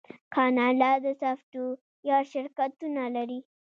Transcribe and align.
کاناډا 0.33 0.91
د 1.03 1.05
سافټویر 1.21 2.21
شرکتونه 2.31 3.03
لري. 3.15 3.39